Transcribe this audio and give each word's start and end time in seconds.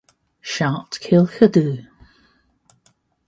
Siart 0.51 0.91
cylch 1.03 1.37
ydyw. 1.47 1.73